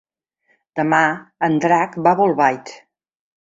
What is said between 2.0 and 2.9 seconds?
va a Bolbait.